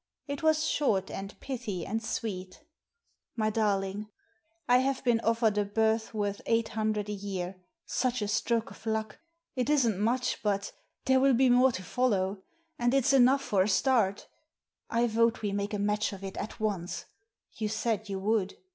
[0.25, 2.63] It was short, and pithy, and sweet:—
[3.37, 4.09] "My Darling,—
[4.67, 8.87] I have been offered a berth worth eight hundred a year— such a stroke of
[8.87, 9.19] luck!
[9.55, 10.71] It isnt much, but
[11.05, 12.41] therell be more to follow;
[12.79, 14.27] and it's enough for a start
[14.89, 17.05] I vote we make a match of it at once—
[17.59, 18.57] ^you said you would.